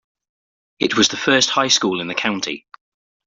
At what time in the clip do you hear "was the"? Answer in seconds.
0.97-1.15